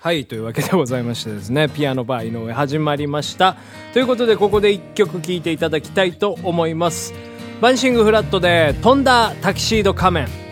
[0.00, 3.56] はいというわけでございましてですねピアノバー井上始まりました。
[3.92, 7.12] ということでここで1曲聴いていただきたいと思います。
[7.60, 10.47] バンシングフラットで飛んだタキシード仮面。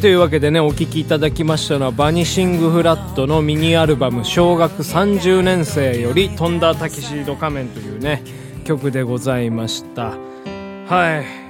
[0.00, 8.22] というわけでねお聴きいただきましたのはバニシングフラットのミニアルバム「小学30年生より飛んだタキシード仮面」というね
[8.64, 10.08] 曲でございました。
[10.08, 10.18] はい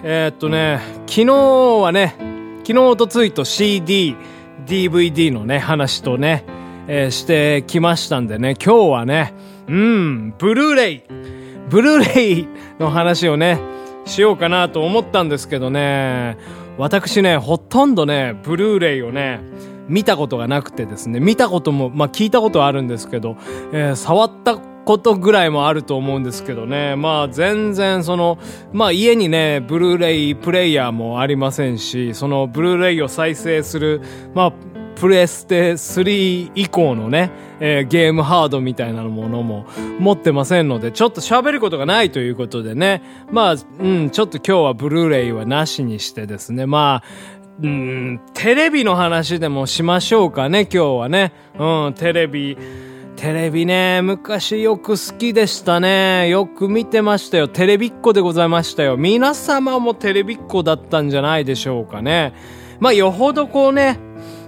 [0.05, 2.15] えー、っとね昨日はね
[2.59, 6.45] 昨日おとついと CDDVD のね話とね、
[6.87, 9.35] えーしてきましたんでね今日はね
[9.67, 11.03] うんブルーレイ
[11.69, 12.49] ブルーレイ
[12.79, 13.59] の話をね
[14.05, 16.39] しようかなと思ったんですけどね
[16.79, 19.41] 私ねほとんどねブルーレイをね
[19.89, 21.21] 見たことがなくてですね。
[21.21, 23.37] 見たこともまあ聞いたことはあるんですけど、
[23.73, 26.95] えー触ったことぐらいもあると思うんですけどね。
[26.97, 28.39] まあ全然その
[28.73, 34.01] まあ家にねブルーレイプレイヤーもありませんしそのブルーレイを再生する
[34.35, 34.53] まあ
[34.97, 37.31] プレステ3以降のね、
[37.61, 39.67] えーゲームハードみたいなものも
[40.01, 51.33] 持ってませんので、ちょっと喋ることがないということでね、まあ、うん、ちょっと今日はブルーレイはなしにしてですね、まあ、うん、テレビの話でもしましょうかね、今日はね。
[51.59, 52.57] うん、テレビ、
[53.17, 56.29] テレビね、昔よく好きでしたね。
[56.29, 57.49] よく見てましたよ。
[57.49, 58.99] テレビっ子でございましたよ。
[58.99, 62.35] 皆様もテレビっ子だったんじゃないでしょうかね。
[62.79, 63.99] まあ、よほどこうね、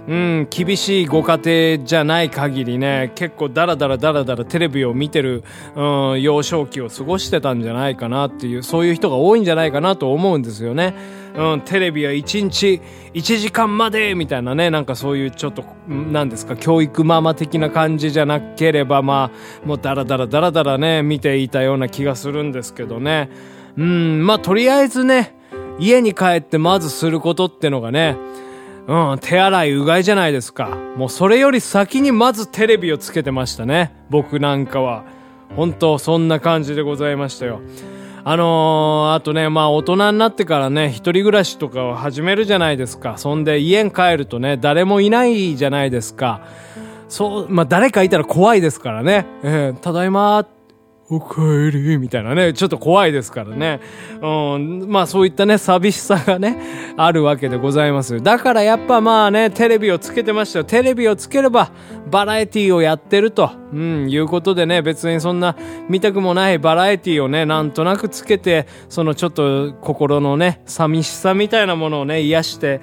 [0.07, 1.39] うん、厳しいご家
[1.77, 5.43] 庭じゃない限りね、結構ダラダラダラダラテレビを見てる、
[5.75, 10.95] うん、幼少期を過ごしてたんじゃないかなっていう、そういう人が多いんじゃないかなと思うんですよね。
[11.35, 12.81] うん、テレビは1日
[13.13, 19.31] 1時間までみたいなね、なんかそういうちょっと、なんですか、教育ママ的な感じじゃなければ、ま
[19.63, 23.29] あ、もうダラダラダラダラね、見ていたような気がするんですけどね。
[23.77, 25.35] うん、まあとりあえずね、
[25.79, 28.17] 家に帰ってまずすることってのがね、
[28.89, 30.75] うん、手洗いうがいじゃないですか。
[30.95, 33.93] もうそれより先にまずテレビをつけてましたね。
[34.09, 35.03] 僕なんかは。
[35.55, 37.61] 本当そんな感じでございましたよ。
[38.23, 43.19] あのー、あとね、まあ大人になってからね、一人暮らしとかを始めるじゃないですか。
[43.19, 46.41] そんで家に帰るとね、誰もいないじゃないですか。
[47.09, 49.27] そう、まあ誰かいたら怖いですからね。
[49.43, 50.58] えーただいまー
[51.11, 53.79] おかえりみたいなね、ちょっと怖いですからね。
[54.21, 56.57] うん、まあそういったね、寂しさがね、
[56.97, 58.21] あるわけでございます。
[58.21, 60.65] だからやっぱまあね、テレビをつけてましたよ。
[60.65, 61.71] テレビをつければ、
[62.11, 65.55] バラエティをやってると、うん、いうことでね、別にそんな
[65.89, 72.81] 見たくもないバラエティをね、なんとなくつけて、そのちょっと心のね、寂しさみたいなものをね、癒して、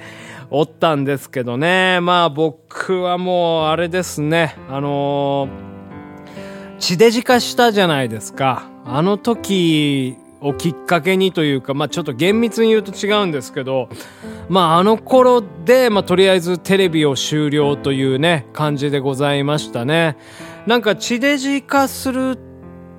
[0.49, 1.99] おったんですけどね。
[2.01, 4.55] まあ僕はもうあれですね。
[4.69, 5.76] あのー
[6.79, 8.69] 地デジ化したじゃないですか。
[8.85, 13.89] あの時をきっかけにというか、まあちょっと厳密に言うと違うんですけど、
[14.49, 20.17] まああの頃で、まあとりあえずテレビを終了というね、感じでございましたね。
[20.67, 22.39] なんか地デジ化する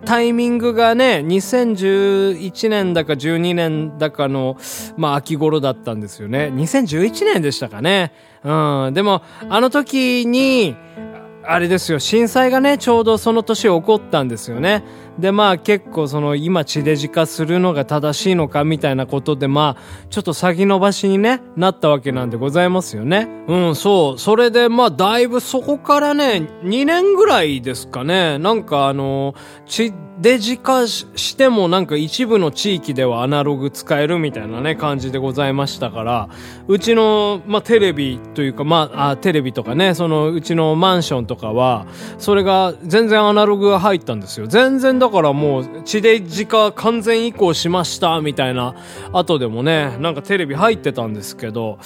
[0.05, 4.57] タイミングがね、2011年だか12年だかの、
[4.97, 6.51] まあ秋頃だったんですよね。
[6.53, 8.11] 2011年でしたかね。
[8.43, 8.93] うん。
[8.93, 10.75] でも、あの時に、
[11.49, 14.83] あれですよ、震災がね、ちょうどその年起こったんですよね。
[15.19, 23.27] で、まあ結構その今地デジ化するのが正しいのかみたいなことで、まあちょっと先延ばしにね、なったわけなんでございますよね。
[23.47, 24.19] うん、そう。
[24.19, 29.35] それでまあだいぶそこからね、2年ぐらいですかね、なんかあの、
[29.65, 36.29] 地デジ化してもなんか一部の地域ではアナログ使えるみたいなね、感じでございましたから、
[36.67, 41.85] うちの、まあテレビというか、まあ、あテレビとかね、そのうちのマンションとかは、
[42.17, 44.47] それが全然アナログが入ったんですよ。
[44.47, 48.75] 全然だだからもう地デジ化完全移行しましたみたいな
[49.13, 51.79] 後でもね、なんかテレビ入ってたんですけど、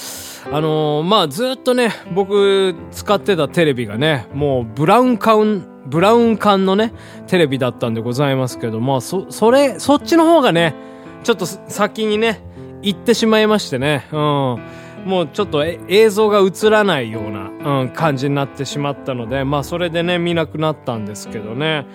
[0.52, 6.94] あのーまあずっとね、僕使ってたテレビがね、もうブラウン管、ブラウン管のね、
[7.28, 10.74] テレビだったんでございますけど、まあそ、それ、そっちの方がね、
[11.24, 12.42] ちょっと先にね、
[12.82, 14.20] 行ってしまいましてね、うん。
[15.06, 21.86] もうちょっと映像が映らないような、うん、感じになってしまったので、まあそれでね、見なくなったんですけどね。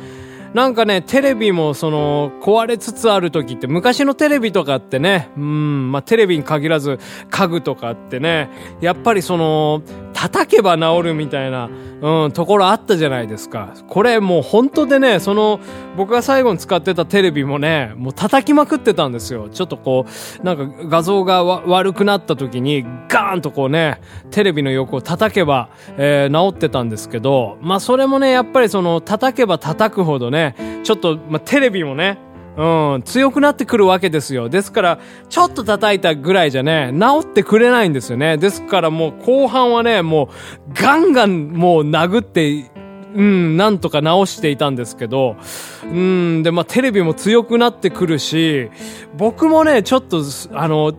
[0.57, 6.99] なんかね、テレビもその、壊れつつある時って、昔のテレビとかってね、うん、まあテレビに限らず
[7.29, 8.49] 家具とかってね、
[8.81, 9.83] やっぱりその、
[10.17, 11.69] 叩けば治るみたいな、
[12.01, 13.75] うん、ところあったじゃないですか。
[13.87, 15.61] これもう本当でね、その、
[15.95, 19.51] 僕が最後に使ってたテレビもね、もう叩きまくってたんですよ。
[19.51, 20.07] ちょっとこ
[20.41, 25.69] う、なんか画像が悪くなった時に、ガーンとこうね、テレビの横を叩けば、
[25.99, 32.19] えー治ってたんですけど、まあそれもね、やっぱりその、叩けば叩くほどね、ちょっと、まあテレビもね、
[32.57, 34.49] うん、強くなってくるわけですよ。
[34.49, 34.99] ですから、
[35.29, 38.39] ちょっと叩いたぐらいじゃね、治ってくれないんですよね。
[38.39, 40.31] ですからもう後半はね、も
[40.69, 42.71] うガンガンもう殴って、
[43.15, 45.37] うん、なんとか直していたんですけど、
[45.85, 48.71] うん、で、まあ、テレビも強くなってくるし、
[49.17, 50.95] 僕もね、ちょっと、あの、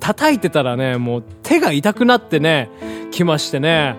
[0.00, 2.70] 叩いてたらね、もう手が痛くなってね、
[3.10, 3.96] きましてね。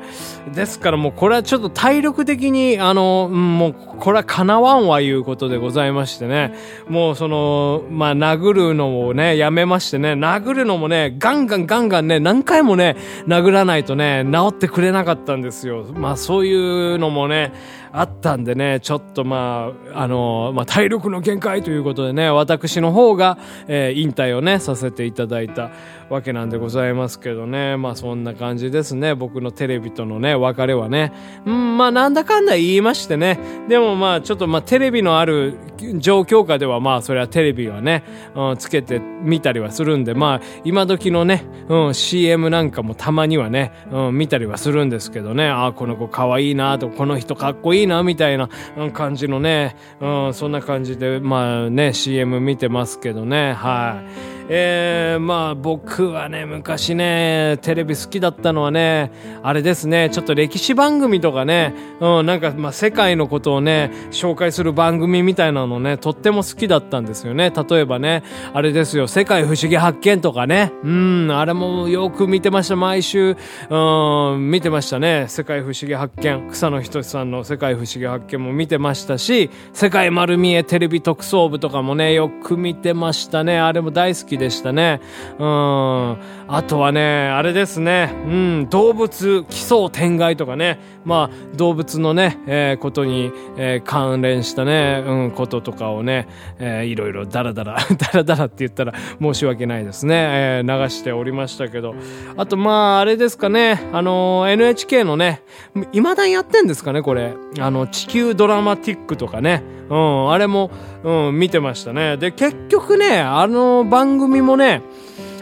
[0.54, 6.54] ですからもうこれはちょっと体力的に、あの、もうこれは叶わんわいうことでございましてね。
[6.88, 12.96] もうその、まあ、殴るのをね、やめましてね、殴るのもね、ガンガンガンガンね、何回もね、
[13.28, 15.86] 殴らないとね、治ってくれなかったんですよ。
[15.94, 17.54] まあ、そういうのもね、
[17.92, 25.72] あったんでね、ちょっとまあ、あの、まあ、体力の限界ということでね、私の方が、えー引退をね、させていただいた
[26.10, 27.78] わけなんでございますけどね。
[27.78, 29.16] まあ、そんな感じですね。
[29.16, 31.14] 僕のテレビとのね、別れはね。
[31.46, 33.40] うん、まあ、なんだかんだ言いましてね。
[33.70, 35.54] でもまあ、ちょっとまあ、テレビのある
[35.98, 38.04] 状況下ではまあ、それはテレビはね、
[38.36, 45.48] うん、つけてみたりはするんで、まあ、今時のね、うん、CM なんかもたまにはね、うん、見たりはするんですけどね。
[45.48, 48.50] ああ、この子可愛いいなと、この人かっこいいな、みたいな
[48.94, 54.02] 感じのね、うん、そんな感じで、まあね、CM 見てますけどね、は
[54.36, 54.39] い。
[54.52, 59.12] えー、まあ僕はね、昔ね、テレビ好きだったのはね、
[59.44, 67.52] あれですね、ちょっと歴史番組とかね、うん、なんかまあ世界のことをね、紹介する番組みたいなのね、とっても好きだったんですよね。
[67.52, 73.38] 例えばね、あれですよ、世界不思議発見とかね、うん、あれもよく見てました、毎週、
[73.70, 85.02] うん、見てましたね、世界不思議発見、草野仁さんの世界不思議発見も見てましたし、世界丸見えテレビ特捜部とかもね、よく見てましたね、あれも大好きでしたね。
[85.38, 86.18] うん。
[86.48, 88.12] あとはね、あれですね。
[88.26, 88.68] うん。
[88.72, 90.80] 動物奇想天外とかね。
[91.06, 96.28] まあ、動物のね、えーことに、えー関連したね、うん、こととかをね、
[96.58, 100.16] えーいろいろダラダラ、 ダラダラって言ったら申し訳ないですね。
[100.16, 101.94] えー流しておりましたけど。
[102.38, 103.90] あと、まあ、あれですかね。
[103.94, 105.44] あの NHK のね、
[105.92, 107.34] 未だにやってんですかね、これ。
[107.60, 109.64] あの、地球ドラマティックとかね。
[109.90, 110.70] うん、あれも、
[111.04, 112.18] うん、見てましたね。
[112.18, 114.82] で、結局ね、あの番組もね、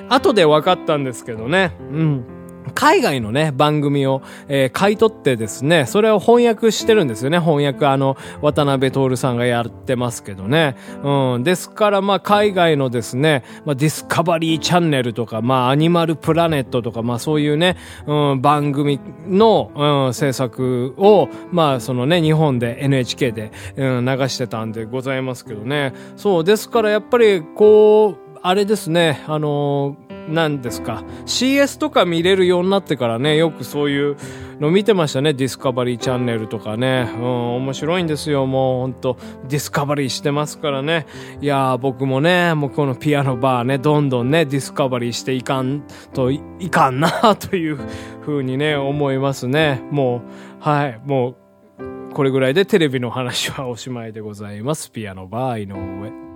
[0.10, 1.74] 後で分かったんですけどね。
[1.80, 2.38] うん。
[2.74, 7.40] 海外のね、番組を、えー買い取ってですね、それを翻訳してるんですよね。
[7.40, 10.76] 翻訳、あの、渡辺徹さんがやってますけどね。
[11.04, 11.44] うん。
[11.44, 25.94] ですから、まあ、海外のですね、まあ、ディスカバリーチャンネルとか、まあ、アニマルプラネットとか、まあ、そういうね、うん、番組の、うん、制作を、まあ、そのね、日本で NHK で、うん、流してたんでございますけどね。
[26.16, 31.04] そう、ですから、やっぱり、こう、あれですね、あのーなんですか。
[31.26, 34.18] CS とか見れるようになってからね、よくそういう
[34.60, 35.34] の見てましたね。
[35.34, 37.10] ディスカバリーチャンネルとかね。
[37.16, 37.24] うん、
[37.58, 38.46] 面白いんですよ。
[38.46, 39.18] もうほんと、
[39.48, 41.06] ディスカバリーしてますからね。
[41.42, 47.80] いやー、僕もね、もうこのピアノバーね、どんどんね、ディスカバリーしていかんといかんな、という
[48.26, 49.82] 風にね、思いますね。
[49.92, 50.22] もう、
[50.60, 51.36] はい、も
[51.80, 54.92] う、これぐらいでテレビの話はおしまいでございます。
[54.92, 56.27] ピアノバー井上。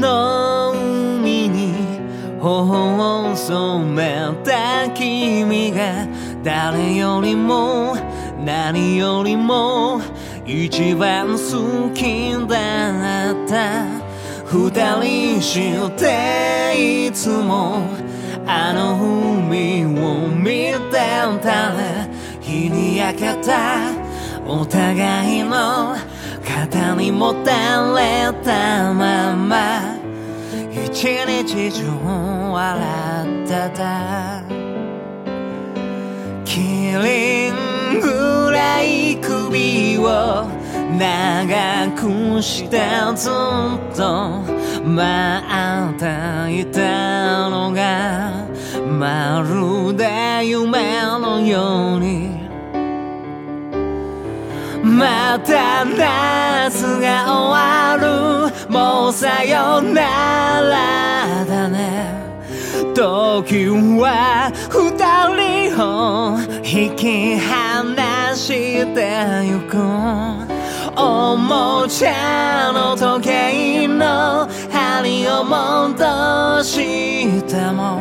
[0.00, 1.74] の海に
[2.40, 6.06] 頬を染めた君が
[6.42, 7.96] 誰よりも
[8.44, 10.00] 何よりも
[10.44, 13.86] 一番好きだった。
[14.46, 14.70] 二
[15.00, 17.86] 人していつも
[18.46, 18.96] あの
[19.38, 21.02] 海を見て
[21.42, 21.50] た。
[21.70, 22.08] ら
[22.40, 24.12] 日に焼けた。
[24.46, 25.94] お互いの
[26.54, 29.96] 肩にもたれたまま
[30.70, 31.84] 一日中
[32.52, 34.42] 笑ってた。
[36.44, 40.46] キリンぐらい首を
[40.98, 42.82] 長くして
[43.16, 43.32] ずっ
[43.96, 44.42] と
[44.84, 45.42] 待
[45.90, 48.46] っていたのが
[48.86, 52.31] まるで夢のように
[54.92, 58.70] また夏が終わる。
[58.70, 62.22] もうさよならだね。
[62.94, 64.90] 時は二
[65.34, 68.48] 人を引き離し
[68.94, 68.96] て
[69.44, 69.78] ゆく。
[70.94, 77.98] おもちゃの時計の針を戻しても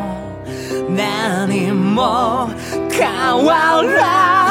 [0.89, 2.49] 何も
[2.91, 4.50] 変わら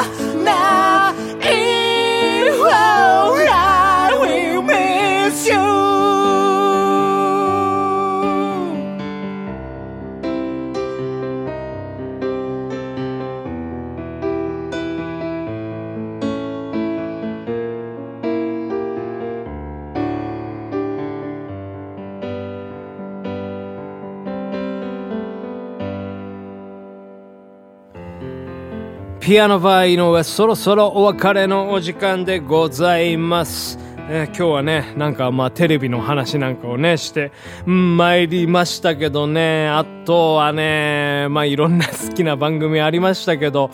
[29.21, 33.77] ピアノバー井上、そろそろお別れのお時間でございます。
[34.09, 37.31] えー今日はね、なんかまあテレビの話なんかをね、して、
[37.67, 43.69] うん、参りましたけどね、あとはね、まあいろんな好きな番組ありましたけど、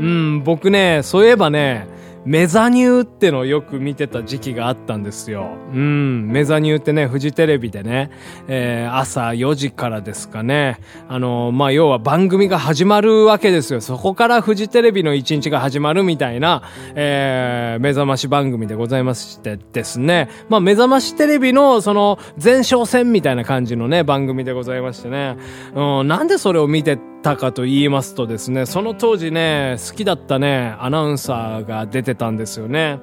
[0.00, 1.86] うん、僕ね、そういえばね、
[2.28, 5.56] メザニューってのをよく見てた時期があったんですよ。
[5.72, 6.28] うん。
[6.28, 8.10] メザニューってね、フジテレビでね、
[8.48, 10.78] えー朝4時からですかね。
[11.08, 13.80] あのまあ、要は番組が始まるわけですよ。
[13.80, 16.62] そこからフジテレビの一日が始まるみたいな、
[16.94, 20.28] えー目覚まし番組でございましてですね。
[20.50, 25.38] まあ、目覚ましテレビのその前哨戦みたいな感じのね、番組でございましてね。
[25.74, 33.00] うん、なんでそれを見てたかと言いますとですね、その当時ね、好きだったね、アナウンサーが出てたんですよね。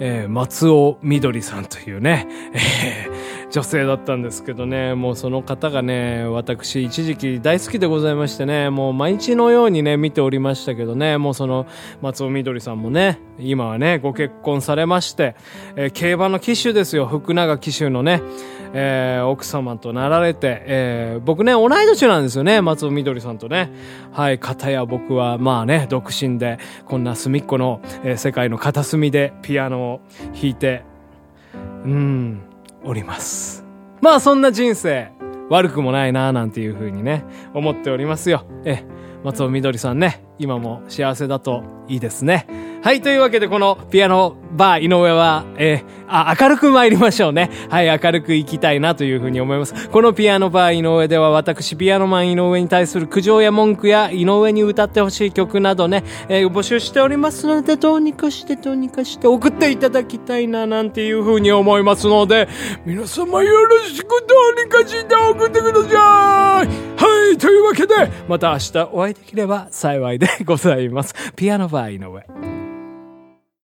[0.00, 3.14] えー松尾みどりさんというね、えー
[3.50, 11.66] 女性だったんですけどね、もうその方がね、私一時期大好きでございましてね、もう毎日のようにね、見ておりましたけどね、もうその
[12.02, 15.36] 松尾みどりさんもね、今はね、ご結婚されまして、
[15.76, 18.22] えー競馬の騎手ですよ、福永騎手のね、
[18.74, 23.70] えー奥様となられて、えー僕ね、同い年なんですよね、松尾みどりさんとね。
[24.12, 30.00] はい、片や僕は、まあね、独身で、こんな隅っこの、えー世界の片隅でピアノを
[30.34, 30.82] 弾いて、
[31.84, 32.42] うん、
[32.84, 33.64] おります。
[34.00, 35.12] まあそんな人生、
[35.48, 38.44] 悪くもないななんていう風にね、思っておりますよ。
[38.64, 38.84] え、
[39.22, 42.46] 松尾みどりさんね、今も幸せだといいですね。
[42.82, 47.50] はい、というわけでこのピアノバー井上は、えーあ、明るく参りましょうね。
[47.70, 49.88] はい、明るく行きたいなというふうに思います。
[49.88, 62.48] このピアノバー井上では私、ピアノマン井上に対する苦情や文句や井上に歌ってほしい曲などね、えー募集しておりますので、どうにかしてどうにかして送っていただきたいななんていうふうに思いますので、
[62.84, 64.16] 皆様よろしくど
[64.60, 67.94] うにかして送ってくださいはい、というわけで、
[68.28, 71.14] また明日お会いできれば幸いですでございます。
[71.36, 72.63] ピアノバー井上。